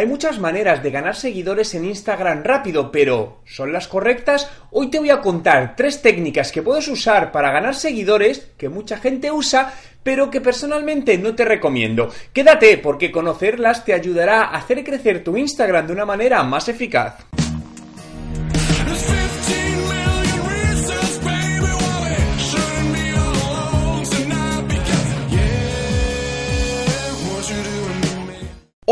Hay 0.00 0.06
muchas 0.06 0.38
maneras 0.38 0.82
de 0.82 0.90
ganar 0.90 1.14
seguidores 1.14 1.74
en 1.74 1.84
Instagram 1.84 2.42
rápido, 2.42 2.90
pero 2.90 3.42
¿son 3.44 3.70
las 3.70 3.86
correctas? 3.86 4.50
Hoy 4.70 4.88
te 4.88 4.98
voy 4.98 5.10
a 5.10 5.20
contar 5.20 5.76
tres 5.76 6.00
técnicas 6.00 6.52
que 6.52 6.62
puedes 6.62 6.88
usar 6.88 7.30
para 7.30 7.52
ganar 7.52 7.74
seguidores 7.74 8.48
que 8.56 8.70
mucha 8.70 8.96
gente 8.96 9.30
usa, 9.30 9.74
pero 10.02 10.30
que 10.30 10.40
personalmente 10.40 11.18
no 11.18 11.34
te 11.34 11.44
recomiendo. 11.44 12.08
Quédate 12.32 12.78
porque 12.78 13.12
conocerlas 13.12 13.84
te 13.84 13.92
ayudará 13.92 14.44
a 14.44 14.56
hacer 14.56 14.82
crecer 14.84 15.22
tu 15.22 15.36
Instagram 15.36 15.88
de 15.88 15.92
una 15.92 16.06
manera 16.06 16.42
más 16.44 16.70
eficaz. 16.70 17.18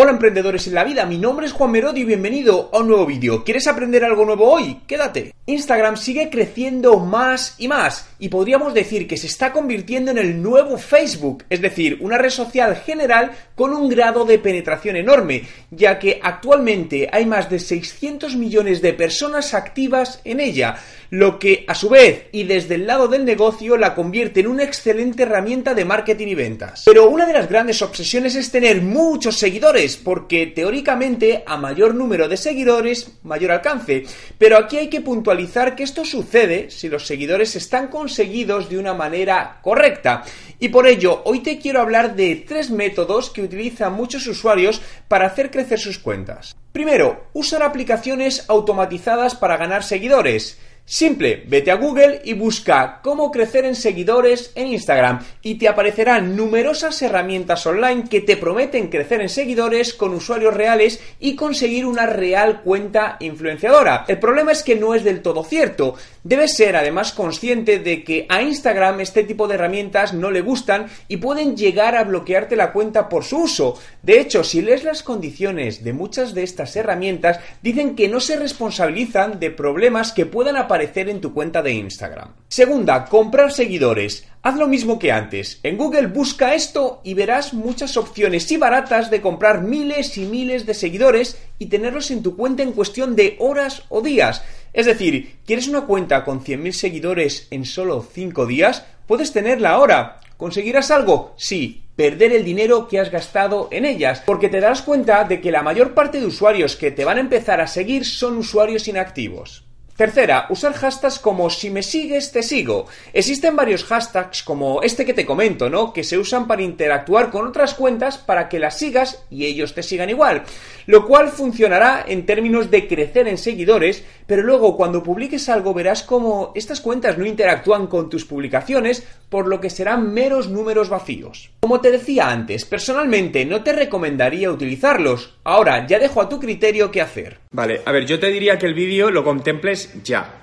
Hola 0.01 0.13
emprendedores 0.13 0.65
en 0.69 0.75
la 0.75 0.85
vida, 0.85 1.07
mi 1.07 1.19
nombre 1.19 1.45
es 1.45 1.53
Juan 1.53 1.73
Merodio 1.73 2.05
y 2.05 2.07
bienvenido 2.07 2.71
a 2.73 2.79
un 2.79 2.87
nuevo 2.87 3.05
vídeo. 3.05 3.43
¿Quieres 3.43 3.67
aprender 3.67 4.05
algo 4.05 4.25
nuevo 4.25 4.49
hoy? 4.49 4.83
Quédate. 4.87 5.35
Instagram 5.47 5.97
sigue 5.97 6.31
creciendo 6.31 7.01
más 7.01 7.57
y 7.59 7.69
más 7.69 8.07
y 8.19 8.29
podríamos 8.29 8.75
decir 8.75 9.09
que 9.09 9.17
se 9.17 9.27
está 9.27 9.53
convirtiendo 9.53 10.11
en 10.11 10.19
el 10.19 10.43
nuevo 10.43 10.77
Facebook, 10.77 11.45
es 11.49 11.61
decir, 11.61 11.99
una 12.01 12.19
red 12.19 12.31
social 12.31 12.77
general 12.77 13.33
con 13.55 13.73
un 13.73 13.89
grado 13.89 14.25
de 14.25 14.39
penetración 14.39 14.97
enorme, 14.97 15.43
ya 15.71 15.99
que 15.99 16.21
actualmente 16.23 17.09
hay 17.11 17.27
más 17.27 17.49
de 17.49 17.59
600 17.59 18.37
millones 18.37 18.83
de 18.83 18.93
personas 18.93 19.55
activas 19.55 20.21
en 20.25 20.39
ella, 20.39 20.77
lo 21.11 21.39
que 21.39 21.65
a 21.67 21.75
su 21.75 21.89
vez 21.89 22.27
y 22.33 22.45
desde 22.45 22.75
el 22.75 22.87
lado 22.87 23.09
del 23.09 23.25
negocio 23.25 23.79
la 23.79 23.95
convierte 23.95 24.41
en 24.41 24.49
una 24.49 24.65
excelente 24.65 25.23
herramienta 25.23 25.73
de 25.73 25.87
marketing 25.87 26.27
y 26.29 26.35
ventas. 26.35 26.83
Pero 26.85 27.09
una 27.09 27.25
de 27.25 27.33
las 27.33 27.49
grandes 27.49 27.81
obsesiones 27.81 28.35
es 28.35 28.51
tener 28.51 28.83
muchos 28.83 29.39
seguidores, 29.39 29.88
porque 29.97 30.47
teóricamente 30.47 31.43
a 31.47 31.57
mayor 31.57 31.95
número 31.95 32.29
de 32.29 32.37
seguidores, 32.37 33.13
mayor 33.23 33.53
alcance. 33.53 34.05
Pero 34.39 34.59
aquí 34.59 34.77
hay 34.77 34.89
que 34.89 35.01
puntualizar 35.01 35.75
que 35.75 35.83
esto 35.83 36.05
sucede 36.05 36.71
si 36.71 36.89
los 36.89 37.07
seguidores 37.07 37.57
están 37.57 37.89
conseguidos 37.89 38.69
de 38.69 38.79
una 38.79 38.95
manera 38.95 39.61
correcta. 39.63 40.25
Y 40.59 40.69
por 40.69 40.87
ello, 40.87 41.23
hoy 41.25 41.41
te 41.41 41.59
quiero 41.59 41.81
hablar 41.81 42.17
de 42.17 42.37
tres 42.37 42.71
métodos 42.71 43.31
que 43.31 43.43
utilizan 43.43 43.95
muchos 43.95 44.27
usuarios 44.27 44.81
para 45.09 45.27
hacer 45.27 45.51
crecer 45.51 45.79
sus 45.79 45.99
cuentas. 45.99 46.57
Primero, 46.73 47.25
usar 47.33 47.63
aplicaciones 47.63 48.45
automatizadas 48.49 49.35
para 49.35 49.57
ganar 49.57 49.83
seguidores. 49.83 50.59
Simple, 50.91 51.45
vete 51.47 51.71
a 51.71 51.75
Google 51.75 52.23
y 52.25 52.33
busca 52.33 53.01
cómo 53.03 53.31
crecer 53.31 53.67
en 53.67 53.75
seguidores 53.75 54.53
en 54.55 54.69
Instagram 54.69 55.23
y 55.43 55.57
te 55.57 55.69
aparecerán 55.69 56.35
numerosas 56.35 57.03
herramientas 57.03 57.67
online 57.67 58.05
que 58.09 58.23
te 58.23 58.39
prometen 58.39 58.89
crecer 58.89 59.21
en 59.21 59.29
seguidores 59.29 59.93
con 59.93 60.15
usuarios 60.15 60.55
reales 60.55 60.99
y 61.21 61.37
conseguir 61.37 61.85
una 61.85 62.07
real 62.07 62.63
cuenta 62.63 63.19
influenciadora. 63.21 64.07
El 64.09 64.19
problema 64.19 64.51
es 64.51 64.63
que 64.63 64.77
no 64.77 64.95
es 64.95 65.05
del 65.05 65.21
todo 65.21 65.45
cierto. 65.45 65.95
Debes 66.25 66.57
ser 66.57 66.75
además 66.75 67.13
consciente 67.13 67.81
de 67.81 68.03
que 68.03 68.25
a 68.31 68.41
Instagram 68.41 69.01
este 69.01 69.25
tipo 69.25 69.47
de 69.47 69.57
herramientas 69.57 70.15
no 70.15 70.31
le 70.31 70.41
gustan 70.41 70.87
y 71.07 71.19
pueden 71.19 71.55
llegar 71.55 71.97
a 71.97 72.05
bloquearte 72.05 72.57
la 72.57 72.73
cuenta 72.73 73.11
por 73.11 73.25
su 73.25 73.43
uso. 73.43 73.79
De 74.03 74.21
hecho, 74.21 74.43
si 74.43 74.63
lees 74.63 74.85
las 74.85 75.03
condiciones 75.03 75.85
de 75.85 75.93
muchas 75.93 76.33
de 76.33 76.45
estas 76.45 76.75
herramientas, 76.77 77.41
dicen 77.61 77.95
que 77.95 78.09
no 78.09 78.21
se 78.21 78.37
responsabilizan 78.37 79.39
de 79.39 79.51
problemas 79.51 80.13
que 80.13 80.25
puedan 80.25 80.57
aparecer 80.57 80.78
en 80.81 81.21
tu 81.21 81.33
cuenta 81.33 81.63
de 81.63 81.73
Instagram. 81.73 82.35
Segunda, 82.49 83.05
comprar 83.05 83.53
seguidores. 83.53 84.27
Haz 84.43 84.57
lo 84.57 84.69
mismo 84.69 84.99
que 84.99 85.13
antes. 85.13 85.61
En 85.63 85.77
Google 85.77 86.07
busca 86.07 86.55
esto 86.55 87.01
y 87.05 87.15
verás 87.15 87.53
muchas 87.53 87.97
opciones 87.97 88.51
y 88.51 88.57
baratas 88.57 89.11
de 89.11 89.21
comprar 89.21 89.63
miles 89.63 90.17
y 90.17 90.27
miles 90.27 90.67
de 90.67 90.75
seguidores 90.75 91.39
y 91.59 91.67
tenerlos 91.67 92.11
en 92.11 92.23
tu 92.23 92.37
cuenta 92.37 92.63
en 92.63 92.73
cuestión 92.73 93.17
de 93.17 93.37
horas 93.41 93.83
o 93.89 94.01
días. 94.01 94.43
Es 94.73 94.87
decir, 94.87 95.37
¿quieres 95.45 95.69
una 95.69 95.83
cuenta 95.83 96.25
con 96.25 96.45
100.000 96.45 96.73
seguidores 96.73 97.49
en 97.51 97.65
solo 97.65 98.07
5 98.13 98.47
días? 98.47 98.85
Puedes 99.07 99.33
tenerla 99.33 99.71
ahora. 99.71 100.21
¿Conseguirás 100.37 100.91
algo? 100.91 101.35
Sí, 101.37 101.83
perder 101.97 102.33
el 102.33 102.45
dinero 102.45 102.87
que 102.87 103.01
has 103.01 103.11
gastado 103.11 103.69
en 103.73 103.85
ellas, 103.85 104.23
porque 104.25 104.49
te 104.49 104.61
darás 104.61 104.83
cuenta 104.83 105.25
de 105.25 105.41
que 105.41 105.51
la 105.51 105.63
mayor 105.63 105.95
parte 105.95 106.21
de 106.21 106.27
usuarios 106.27 106.77
que 106.77 106.93
te 106.93 107.05
van 107.05 107.17
a 107.17 107.23
empezar 107.23 107.61
a 107.61 107.67
seguir 107.67 108.05
son 108.05 108.37
usuarios 108.37 108.87
inactivos. 108.87 109.68
Tercera, 109.99 110.47
usar 110.51 110.75
hashtags 110.75 111.19
como 111.19 111.51
si 111.51 111.71
me 111.71 111.83
sigues, 111.83 112.31
te 112.31 112.45
sigo. 112.45 112.87
Existen 113.13 113.57
varios 113.57 113.83
hashtags 113.83 114.45
como 114.45 114.81
este 114.81 115.05
que 115.05 115.13
te 115.13 115.27
comento, 115.27 115.69
¿no? 115.69 115.93
Que 115.93 116.05
se 116.05 116.17
usan 116.17 116.47
para 116.47 116.63
interactuar 116.63 117.31
con 117.31 117.49
otras 117.49 117.75
cuentas 117.75 118.17
para 118.17 118.49
que 118.49 118.61
las 118.61 118.79
sigas 118.79 119.25
y 119.29 119.47
ellos 119.47 119.75
te 119.75 119.83
sigan 119.83 120.09
igual. 120.09 120.45
Lo 120.89 121.05
cual 121.05 121.29
funcionará 121.29 122.03
en 122.09 122.25
términos 122.25 122.71
de 122.71 122.89
crecer 122.89 123.29
en 123.29 123.37
seguidores, 123.37 124.07
pero 124.27 124.43
luego 124.43 124.75
cuando 124.75 125.03
publiques 125.03 125.51
algo 125.51 125.75
verás 125.75 126.03
como 126.03 126.51
estas 126.55 126.81
cuentas 126.81 127.19
no 127.19 127.27
interactúan 127.27 127.89
con 127.89 128.09
tus 128.09 128.25
publicaciones, 128.25 129.07
por 129.29 129.49
lo 129.49 129.61
que 129.61 129.69
serán 129.69 130.15
meros 130.15 130.49
números 130.49 130.89
vacíos. 130.89 131.51
Como 131.61 131.83
te 131.83 131.91
decía 131.91 132.31
antes, 132.31 132.65
personalmente 132.65 133.45
no 133.45 133.63
te 133.63 133.75
recomendaría 133.75 134.51
utilizarlos. 134.51 135.37
Ahora, 135.45 135.87
ya 135.87 135.99
dejo 135.99 136.23
a 136.23 136.29
tu 136.31 136.41
criterio 136.41 136.91
qué 136.91 137.03
hacer. 137.03 137.37
Vale, 137.51 137.83
a 137.85 137.93
ver, 137.93 138.07
yo 138.07 138.19
te 138.19 138.29
diría 138.29 138.57
que 138.57 138.65
el 138.65 138.73
vídeo 138.73 139.11
lo 139.11 139.25
contemples 139.25 139.93
ya. 140.03 140.37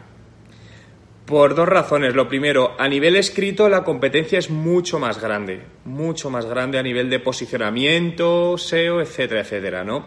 Por 1.25 1.55
dos 1.55 1.67
razones. 1.67 2.13
Lo 2.13 2.27
primero, 2.27 2.75
a 2.77 2.87
nivel 2.87 3.15
escrito 3.15 3.67
la 3.67 3.83
competencia 3.83 4.37
es 4.37 4.51
mucho 4.51 4.99
más 4.99 5.19
grande, 5.19 5.63
mucho 5.85 6.29
más 6.29 6.45
grande 6.45 6.77
a 6.77 6.83
nivel 6.83 7.09
de 7.09 7.19
posicionamiento, 7.19 8.59
SEO, 8.59 9.01
etcétera, 9.01 9.41
etcétera, 9.41 9.83
¿no? 9.83 10.05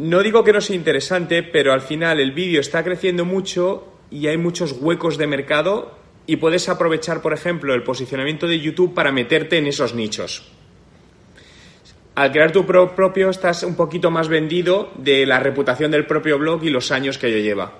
No 0.00 0.22
digo 0.22 0.42
que 0.44 0.54
no 0.54 0.62
sea 0.62 0.76
interesante, 0.76 1.42
pero 1.42 1.74
al 1.74 1.82
final 1.82 2.20
el 2.20 2.32
vídeo 2.32 2.62
está 2.62 2.82
creciendo 2.82 3.26
mucho 3.26 3.86
y 4.10 4.28
hay 4.28 4.38
muchos 4.38 4.72
huecos 4.80 5.18
de 5.18 5.26
mercado 5.26 5.94
y 6.26 6.36
puedes 6.36 6.70
aprovechar, 6.70 7.20
por 7.20 7.34
ejemplo, 7.34 7.74
el 7.74 7.82
posicionamiento 7.82 8.46
de 8.46 8.60
YouTube 8.60 8.94
para 8.94 9.12
meterte 9.12 9.58
en 9.58 9.66
esos 9.66 9.94
nichos. 9.94 10.50
Al 12.14 12.32
crear 12.32 12.50
tu 12.50 12.64
propio 12.64 13.28
estás 13.28 13.62
un 13.62 13.76
poquito 13.76 14.10
más 14.10 14.28
vendido 14.28 14.90
de 14.96 15.26
la 15.26 15.38
reputación 15.38 15.90
del 15.90 16.06
propio 16.06 16.38
blog 16.38 16.64
y 16.64 16.70
los 16.70 16.92
años 16.92 17.18
que 17.18 17.26
ello 17.26 17.44
lleva. 17.44 17.74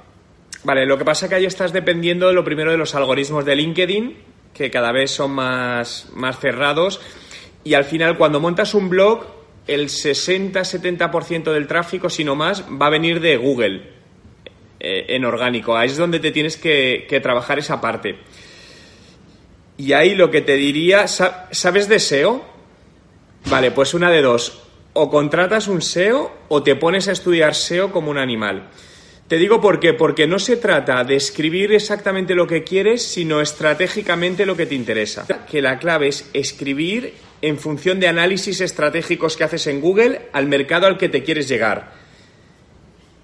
Vale, 0.62 0.84
lo 0.84 0.98
que 0.98 1.06
pasa 1.06 1.24
es 1.24 1.30
que 1.30 1.36
ahí 1.36 1.46
estás 1.46 1.72
dependiendo 1.72 2.28
de 2.28 2.34
lo 2.34 2.44
primero 2.44 2.70
de 2.70 2.76
los 2.76 2.94
algoritmos 2.94 3.46
de 3.46 3.56
LinkedIn, 3.56 4.16
que 4.52 4.70
cada 4.70 4.92
vez 4.92 5.10
son 5.10 5.30
más, 5.30 6.10
más 6.12 6.38
cerrados, 6.38 7.00
y 7.64 7.72
al 7.72 7.84
final 7.84 8.18
cuando 8.18 8.40
montas 8.40 8.74
un 8.74 8.90
blog, 8.90 9.39
el 9.66 9.88
60-70% 9.88 11.52
del 11.52 11.66
tráfico, 11.66 12.10
si 12.10 12.24
no 12.24 12.34
más, 12.34 12.64
va 12.80 12.86
a 12.86 12.90
venir 12.90 13.20
de 13.20 13.36
Google 13.36 13.82
eh, 14.80 15.06
en 15.08 15.24
orgánico. 15.24 15.76
Ahí 15.76 15.88
es 15.88 15.96
donde 15.96 16.20
te 16.20 16.32
tienes 16.32 16.56
que, 16.56 17.06
que 17.08 17.20
trabajar 17.20 17.58
esa 17.58 17.80
parte. 17.80 18.18
Y 19.76 19.92
ahí 19.92 20.14
lo 20.14 20.30
que 20.30 20.42
te 20.42 20.56
diría, 20.56 21.06
¿sabes 21.08 21.88
de 21.88 21.98
SEO? 21.98 22.44
Vale, 23.46 23.70
pues 23.70 23.94
una 23.94 24.10
de 24.10 24.20
dos. 24.20 24.62
O 24.92 25.08
contratas 25.08 25.68
un 25.68 25.80
SEO 25.80 26.32
o 26.48 26.62
te 26.62 26.76
pones 26.76 27.08
a 27.08 27.12
estudiar 27.12 27.54
SEO 27.54 27.90
como 27.92 28.10
un 28.10 28.18
animal. 28.18 28.68
Te 29.30 29.38
digo 29.38 29.60
por 29.60 29.78
qué, 29.78 29.92
porque 29.92 30.26
no 30.26 30.40
se 30.40 30.56
trata 30.56 31.04
de 31.04 31.14
escribir 31.14 31.72
exactamente 31.72 32.34
lo 32.34 32.48
que 32.48 32.64
quieres, 32.64 33.00
sino 33.00 33.40
estratégicamente 33.40 34.44
lo 34.44 34.56
que 34.56 34.66
te 34.66 34.74
interesa. 34.74 35.24
Que 35.48 35.62
la 35.62 35.78
clave 35.78 36.08
es 36.08 36.28
escribir 36.32 37.14
en 37.40 37.56
función 37.56 38.00
de 38.00 38.08
análisis 38.08 38.60
estratégicos 38.60 39.36
que 39.36 39.44
haces 39.44 39.68
en 39.68 39.80
Google 39.80 40.22
al 40.32 40.48
mercado 40.48 40.88
al 40.88 40.98
que 40.98 41.08
te 41.08 41.22
quieres 41.22 41.46
llegar. 41.46 41.92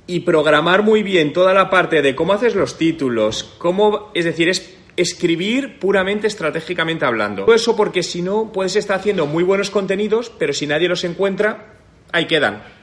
Y 0.06 0.20
programar 0.20 0.84
muy 0.84 1.02
bien 1.02 1.32
toda 1.32 1.52
la 1.52 1.70
parte 1.70 2.02
de 2.02 2.14
cómo 2.14 2.34
haces 2.34 2.54
los 2.54 2.78
títulos, 2.78 3.56
cómo, 3.58 4.12
es 4.14 4.26
decir, 4.26 4.48
es 4.48 4.76
escribir 4.96 5.80
puramente 5.80 6.28
estratégicamente 6.28 7.04
hablando. 7.04 7.46
Todo 7.46 7.56
eso 7.56 7.74
porque 7.74 8.04
si 8.04 8.22
no 8.22 8.52
puedes 8.52 8.76
estar 8.76 9.00
haciendo 9.00 9.26
muy 9.26 9.42
buenos 9.42 9.70
contenidos, 9.70 10.30
pero 10.38 10.52
si 10.52 10.68
nadie 10.68 10.86
los 10.86 11.02
encuentra, 11.02 11.74
ahí 12.12 12.28
quedan. 12.28 12.75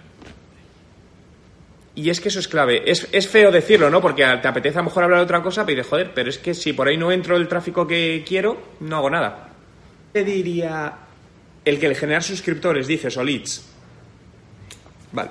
Y 1.96 2.10
es 2.10 2.20
que 2.20 2.30
eso 2.30 2.40
es 2.40 2.48
clave. 2.48 2.84
Es, 2.86 3.28
feo 3.28 3.52
decirlo, 3.52 3.90
¿no? 3.90 4.02
Porque 4.02 4.26
te 4.42 4.48
apetece 4.48 4.78
a 4.78 4.82
lo 4.82 4.86
mejor 4.86 5.04
hablar 5.04 5.20
de 5.20 5.26
otra 5.26 5.44
cosa, 5.44 5.66
pero 5.66 5.78
dices, 5.78 5.90
joder, 5.90 6.12
pero 6.14 6.30
es 6.30 6.40
que 6.40 6.54
si 6.54 6.74
por 6.74 6.88
ahí 6.88 6.98
no 6.98 7.12
entro 7.12 7.38
el 7.38 7.48
tráfico 7.48 7.86
que 7.86 8.24
quiero, 8.28 8.62
no 8.80 8.98
hago 8.98 9.10
nada. 9.10 9.50
Te 10.12 10.24
diría 10.24 10.94
el 11.64 11.80
que 11.80 11.86
el 11.86 11.96
generar 11.96 12.24
suscriptores, 12.24 12.88
dices, 12.88 13.16
o. 13.16 13.24
Vale. 15.12 15.30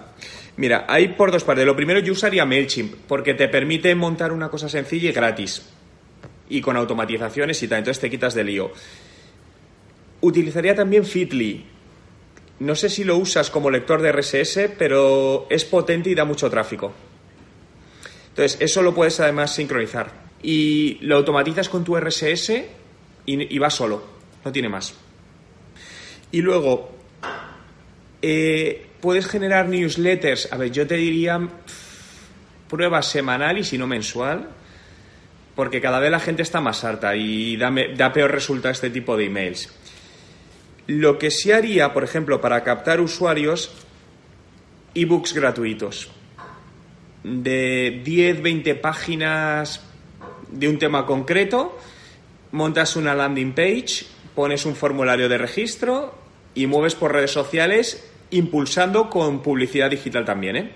Mira, 0.57 0.85
hay 0.89 1.09
por 1.09 1.33
dos 1.33 1.43
partes. 1.43 1.67
Lo 1.67 1.75
primero, 1.75 1.99
yo 1.99 2.13
usaría 2.13 2.45
MailChimp, 2.45 2.95
porque 3.09 3.35
te 3.35 3.49
permite 3.49 3.95
montar 3.95 4.33
una 4.33 4.49
cosa 4.49 4.69
sencilla 4.69 5.11
y 5.11 5.13
gratis. 5.13 5.69
Y 6.49 6.61
con 6.61 6.77
automatizaciones 6.77 7.61
y 7.63 7.69
tal. 7.69 7.79
Entonces 7.79 8.01
te 8.01 8.11
quitas 8.11 8.35
de 8.35 8.45
lío. 8.45 8.73
Utilizaría 10.21 10.75
también 10.75 11.05
Fitly, 11.05 11.67
no 12.61 12.75
sé 12.75 12.89
si 12.89 13.05
lo 13.05 13.17
usas 13.17 13.51
como 13.51 13.71
lector 13.71 14.03
de 14.03 14.13
RSS, 14.13 14.71
pero 14.79 15.47
es 15.51 15.65
potente 15.65 16.11
y 16.11 16.15
da 16.15 16.25
mucho 16.25 16.49
tráfico. 16.51 16.93
Entonces, 18.29 18.61
eso 18.61 18.83
lo 18.83 18.95
puedes 18.95 19.19
además 19.21 19.55
sincronizar. 19.55 20.11
Y 20.43 20.99
lo 21.03 21.17
automatizas 21.17 21.69
con 21.69 21.85
tu 21.85 21.97
RSS 21.97 22.65
y, 23.27 23.59
va 23.59 23.71
solo, 23.71 24.03
no 24.45 24.53
tiene 24.53 24.69
más. 24.69 24.95
Y 26.31 26.41
luego, 26.41 26.97
eh, 28.23 28.87
puedes 29.01 29.27
generar 29.27 29.69
newsletters. 29.69 30.53
A 30.53 30.57
ver, 30.57 30.71
yo 30.71 30.87
te 30.87 30.97
diría 30.97 31.41
prueba 32.69 33.03
semanal 33.03 33.59
y 33.59 33.65
si 33.65 33.77
no 33.77 33.87
mensual, 33.87 34.49
porque 35.55 35.83
cada 35.83 36.01
vez 36.01 36.11
la 36.11 36.21
gente 36.21 36.41
está 36.41 36.61
más 36.63 36.85
harta 36.85 37.15
y 37.15 37.57
da, 37.59 37.71
da 37.95 38.13
peor 38.15 38.31
resultado 38.31 38.73
este 38.73 38.89
tipo 38.89 39.17
de 39.17 39.27
emails. 39.27 39.69
Lo 40.87 41.19
que 41.19 41.31
sí 41.31 41.53
haría, 41.53 41.93
por 41.93 42.05
ejemplo, 42.05 42.41
para 42.41 42.65
captar 42.65 43.01
usuarios, 43.01 43.71
ebooks 44.95 45.33
gratuitos 45.33 46.11
de 47.25 48.03
10, 48.05 48.43
20 48.43 48.75
páginas 48.77 49.81
de 50.51 50.69
un 50.69 50.79
tema 50.79 51.07
concreto, 51.07 51.79
montas 52.51 52.97
una 52.97 53.15
landing 53.15 53.53
page, 53.53 54.05
pones 54.35 54.67
un 54.67 54.75
formulario 54.75 55.29
de 55.29 55.39
registro 55.39 56.15
y 56.55 56.67
mueves 56.67 56.95
por 56.95 57.13
redes 57.13 57.31
sociales 57.31 58.11
impulsando 58.31 59.09
con 59.09 59.43
publicidad 59.43 59.91
digital 59.91 60.25
también, 60.25 60.57
¿eh? 60.57 60.73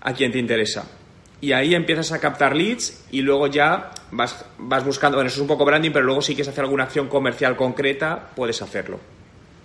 A 0.00 0.14
quien 0.14 0.32
te 0.32 0.38
interesa. 0.38 1.01
Y 1.42 1.52
ahí 1.52 1.74
empiezas 1.74 2.12
a 2.12 2.20
captar 2.20 2.56
leads 2.56 3.04
y 3.10 3.20
luego 3.20 3.48
ya 3.48 3.90
vas, 4.12 4.46
vas 4.58 4.84
buscando, 4.84 5.18
bueno, 5.18 5.28
eso 5.28 5.36
es 5.36 5.42
un 5.42 5.48
poco 5.48 5.64
branding, 5.64 5.90
pero 5.90 6.06
luego 6.06 6.22
si 6.22 6.34
quieres 6.34 6.48
hacer 6.48 6.62
alguna 6.62 6.84
acción 6.84 7.08
comercial 7.08 7.56
concreta, 7.56 8.30
puedes 8.34 8.62
hacerlo. 8.62 9.00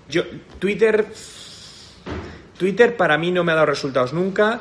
Yo, 0.09 0.23
Twitter, 0.57 1.05
Twitter 2.57 2.97
para 2.97 3.17
mí 3.17 3.31
no 3.31 3.43
me 3.43 3.51
ha 3.51 3.55
dado 3.55 3.67
resultados 3.67 4.11
nunca. 4.11 4.59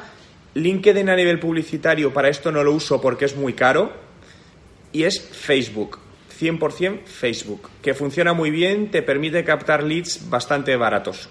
LinkedIn 0.55 1.09
a 1.09 1.17
nivel 1.17 1.41
publicitario 1.41 2.13
para 2.13 2.29
esto 2.29 2.53
no 2.53 2.63
lo 2.63 2.73
uso 2.73 3.01
porque 3.01 3.25
es 3.25 3.35
muy 3.35 3.55
caro. 3.55 3.93
Y 4.93 5.05
es 5.05 5.21
Facebook. 5.21 5.99
100% 6.39 7.05
Facebook, 7.05 7.71
que 7.81 7.95
funciona 7.95 8.35
muy 8.35 8.51
bien, 8.51 8.91
te 8.91 9.03
permite 9.03 9.43
captar 9.43 9.83
leads 9.83 10.29
bastante 10.29 10.77
baratos. 10.77 11.31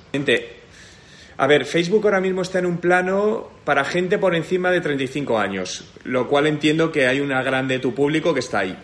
A 1.38 1.48
ver, 1.48 1.66
Facebook 1.66 2.06
ahora 2.06 2.22
mismo 2.22 2.42
está 2.42 2.60
en 2.60 2.66
un 2.66 2.78
plano 2.78 3.50
para 3.66 3.84
gente 3.84 4.18
por 4.18 4.36
encima 4.36 4.72
de 4.72 4.80
35 4.80 5.38
años, 5.38 5.84
lo 6.06 6.30
cual 6.30 6.48
entiendo 6.48 6.94
que 6.94 7.08
hay 7.08 7.20
una 7.20 7.44
grande 7.44 7.76
de 7.76 7.80
tu 7.82 7.94
público 7.94 8.34
que 8.34 8.40
está 8.40 8.60
ahí. 8.60 8.78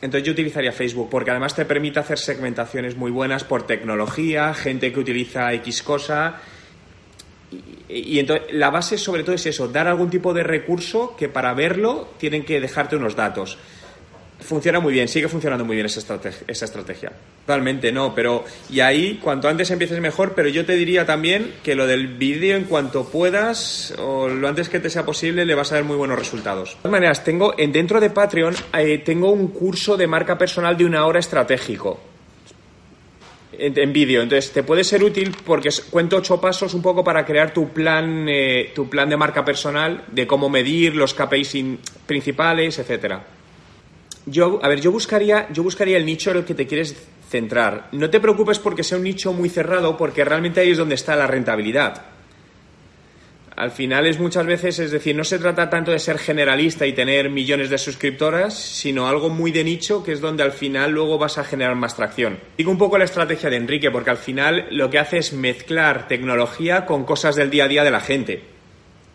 Entonces 0.00 0.26
yo 0.26 0.32
utilizaría 0.32 0.72
Facebook 0.72 1.08
porque 1.08 1.30
además 1.30 1.54
te 1.54 1.64
permite 1.64 2.00
hacer 2.00 2.18
segmentaciones 2.18 2.96
muy 2.96 3.12
buenas 3.12 3.44
por 3.44 3.64
tecnología, 3.64 4.52
gente 4.54 4.92
que 4.92 4.98
utiliza 4.98 5.52
X 5.52 5.84
cosa. 5.84 6.40
Y, 7.88 8.16
y, 8.16 8.18
entonces 8.18 8.52
la 8.52 8.70
base 8.70 8.98
sobre 8.98 9.22
todo 9.22 9.36
es 9.36 9.46
eso, 9.46 9.68
dar 9.68 9.86
algún 9.86 10.10
tipo 10.10 10.34
de 10.34 10.42
recurso 10.42 11.14
que 11.16 11.28
para 11.28 11.54
verlo 11.54 12.08
tienen 12.18 12.44
que 12.44 12.60
dejarte 12.60 12.96
unos 12.96 13.14
datos. 13.14 13.58
Funciona 14.42 14.80
muy 14.80 14.92
bien, 14.92 15.08
sigue 15.08 15.28
funcionando 15.28 15.64
muy 15.64 15.76
bien 15.76 15.86
esa 15.86 16.00
estrategia. 16.00 16.44
Esa 16.46 16.64
estrategia. 16.64 17.12
Totalmente, 17.46 17.92
no, 17.92 18.14
pero 18.14 18.44
y 18.70 18.80
ahí 18.80 19.18
cuanto 19.22 19.48
antes 19.48 19.70
empieces 19.70 20.00
mejor, 20.00 20.34
pero 20.34 20.48
yo 20.48 20.64
te 20.64 20.74
diría 20.74 21.06
también 21.06 21.54
que 21.62 21.74
lo 21.74 21.86
del 21.86 22.08
vídeo 22.08 22.56
en 22.56 22.64
cuanto 22.64 23.04
puedas 23.04 23.94
o 23.98 24.28
lo 24.28 24.48
antes 24.48 24.68
que 24.68 24.80
te 24.80 24.90
sea 24.90 25.04
posible 25.04 25.44
le 25.44 25.54
vas 25.54 25.72
a 25.72 25.76
dar 25.76 25.84
muy 25.84 25.96
buenos 25.96 26.18
resultados. 26.18 26.70
De 26.70 26.76
todas 26.76 26.92
maneras, 26.92 27.24
tengo 27.24 27.54
en, 27.58 27.72
dentro 27.72 28.00
de 28.00 28.10
Patreon 28.10 28.54
eh, 28.74 28.98
tengo 28.98 29.30
un 29.30 29.48
curso 29.48 29.96
de 29.96 30.06
marca 30.06 30.36
personal 30.38 30.76
de 30.76 30.84
una 30.84 31.06
hora 31.06 31.20
estratégico 31.20 32.00
en, 33.52 33.78
en 33.78 33.92
vídeo. 33.92 34.22
Entonces, 34.22 34.52
te 34.52 34.62
puede 34.62 34.84
ser 34.84 35.02
útil 35.02 35.34
porque 35.44 35.70
cuento 35.90 36.16
ocho 36.16 36.40
pasos 36.40 36.74
un 36.74 36.82
poco 36.82 37.04
para 37.04 37.24
crear 37.24 37.52
tu 37.52 37.70
plan, 37.70 38.26
eh, 38.28 38.72
tu 38.74 38.88
plan 38.88 39.08
de 39.08 39.16
marca 39.16 39.44
personal, 39.44 40.04
de 40.10 40.26
cómo 40.26 40.48
medir 40.48 40.96
los 40.96 41.14
KPIs 41.14 41.56
principales, 42.06 42.78
etcétera. 42.78 43.24
Yo, 44.26 44.60
a 44.62 44.68
ver, 44.68 44.80
yo 44.80 44.92
buscaría, 44.92 45.48
yo 45.52 45.62
buscaría 45.62 45.96
el 45.96 46.06
nicho 46.06 46.30
en 46.30 46.38
el 46.38 46.44
que 46.44 46.54
te 46.54 46.66
quieres 46.66 46.96
centrar. 47.28 47.88
No 47.92 48.08
te 48.10 48.20
preocupes 48.20 48.58
porque 48.58 48.84
sea 48.84 48.98
un 48.98 49.04
nicho 49.04 49.32
muy 49.32 49.48
cerrado, 49.48 49.96
porque 49.96 50.24
realmente 50.24 50.60
ahí 50.60 50.70
es 50.70 50.78
donde 50.78 50.94
está 50.94 51.16
la 51.16 51.26
rentabilidad. 51.26 52.02
Al 53.54 53.70
final 53.70 54.06
es 54.06 54.18
muchas 54.18 54.46
veces, 54.46 54.78
es 54.78 54.90
decir, 54.90 55.14
no 55.14 55.24
se 55.24 55.38
trata 55.38 55.68
tanto 55.68 55.90
de 55.90 55.98
ser 55.98 56.18
generalista 56.18 56.86
y 56.86 56.94
tener 56.94 57.28
millones 57.30 57.68
de 57.68 57.76
suscriptoras, 57.78 58.54
sino 58.58 59.08
algo 59.08 59.28
muy 59.28 59.52
de 59.52 59.62
nicho, 59.62 60.02
que 60.02 60.12
es 60.12 60.20
donde 60.20 60.42
al 60.42 60.52
final 60.52 60.92
luego 60.92 61.18
vas 61.18 61.36
a 61.36 61.44
generar 61.44 61.74
más 61.74 61.94
tracción. 61.94 62.38
Digo 62.56 62.70
un 62.70 62.78
poco 62.78 62.96
la 62.96 63.04
estrategia 63.04 63.50
de 63.50 63.56
Enrique, 63.56 63.90
porque 63.90 64.10
al 64.10 64.16
final 64.16 64.66
lo 64.70 64.88
que 64.88 64.98
hace 64.98 65.18
es 65.18 65.32
mezclar 65.32 66.08
tecnología 66.08 66.86
con 66.86 67.04
cosas 67.04 67.36
del 67.36 67.50
día 67.50 67.64
a 67.64 67.68
día 67.68 67.84
de 67.84 67.90
la 67.90 68.00
gente 68.00 68.51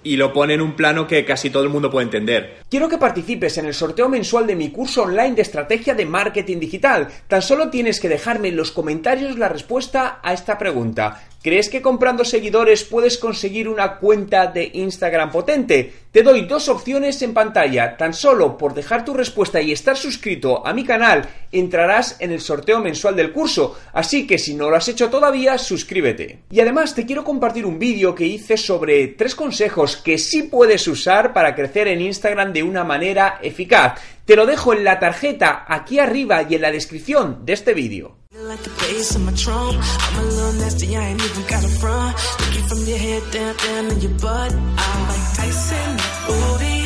y 0.03 0.15
lo 0.15 0.33
pone 0.33 0.53
en 0.53 0.61
un 0.61 0.75
plano 0.75 1.07
que 1.07 1.25
casi 1.25 1.49
todo 1.49 1.63
el 1.63 1.69
mundo 1.69 1.91
puede 1.91 2.05
entender. 2.05 2.59
Quiero 2.69 2.87
que 2.87 2.97
participes 2.97 3.57
en 3.57 3.65
el 3.65 3.73
sorteo 3.73 4.09
mensual 4.09 4.47
de 4.47 4.55
mi 4.55 4.69
curso 4.69 5.03
online 5.03 5.35
de 5.35 5.41
estrategia 5.41 5.95
de 5.95 6.05
marketing 6.05 6.59
digital. 6.59 7.07
Tan 7.27 7.41
solo 7.41 7.69
tienes 7.69 7.99
que 7.99 8.09
dejarme 8.09 8.49
en 8.49 8.57
los 8.57 8.71
comentarios 8.71 9.37
la 9.37 9.49
respuesta 9.49 10.19
a 10.23 10.33
esta 10.33 10.57
pregunta. 10.57 11.26
¿Crees 11.43 11.69
que 11.69 11.81
comprando 11.81 12.25
seguidores 12.25 12.83
puedes 12.83 13.17
conseguir 13.17 13.69
una 13.69 13.97
cuenta 13.97 14.47
de 14.47 14.69
Instagram 14.73 15.31
potente? 15.31 15.93
Te 16.11 16.23
doy 16.23 16.45
dos 16.45 16.67
opciones 16.67 17.21
en 17.21 17.33
pantalla. 17.33 17.95
Tan 17.95 18.13
solo 18.13 18.57
por 18.57 18.73
dejar 18.73 19.05
tu 19.05 19.13
respuesta 19.13 19.61
y 19.61 19.71
estar 19.71 19.95
suscrito 19.95 20.65
a 20.65 20.73
mi 20.73 20.83
canal 20.83 21.29
entrarás 21.51 22.17
en 22.19 22.31
el 22.31 22.41
sorteo 22.41 22.79
mensual 22.79 23.15
del 23.15 23.31
curso. 23.31 23.77
Así 23.93 24.25
que 24.25 24.39
si 24.39 24.55
no 24.55 24.69
lo 24.69 24.75
has 24.75 24.87
hecho 24.87 25.09
todavía, 25.09 25.57
suscríbete. 25.57 26.39
Y 26.49 26.59
además 26.59 26.95
te 26.95 27.05
quiero 27.05 27.23
compartir 27.23 27.65
un 27.65 27.79
vídeo 27.79 28.15
que 28.15 28.25
hice 28.25 28.57
sobre 28.57 29.07
tres 29.09 29.35
consejos 29.35 29.95
que 29.95 30.17
sí 30.17 30.43
puedes 30.43 30.87
usar 30.87 31.33
para 31.33 31.55
crecer 31.55 31.87
en 31.87 32.01
Instagram 32.01 32.51
de 32.51 32.63
una 32.63 32.83
manera 32.83 33.39
eficaz. 33.41 34.01
Te 34.25 34.35
lo 34.35 34.45
dejo 34.45 34.73
en 34.73 34.83
la 34.83 34.99
tarjeta 34.99 35.65
aquí 35.67 35.99
arriba 35.99 36.43
y 36.49 36.55
en 36.55 36.61
la 36.61 36.71
descripción 36.71 37.45
de 37.45 37.53
este 37.53 37.73
vídeo. 37.73 38.17
In 38.97 39.25
my 39.25 39.33
trunk. 39.33 39.77
I'm 39.77 40.19
a 40.19 40.23
little 40.23 40.53
nasty, 40.53 40.97
I 40.97 41.09
ain't 41.09 41.21
even 41.21 41.45
got 41.47 41.63
a 41.63 41.67
front. 41.67 42.17
Looking 42.39 42.67
from 42.67 42.79
your 42.79 42.97
head 42.97 43.31
down, 43.31 43.55
down 43.57 43.89
to 43.89 43.95
your 43.95 44.17
butt. 44.19 44.51
I'm 44.51 45.07
like 45.07 45.35
Tyson, 45.35 45.97
booty. 46.25 46.76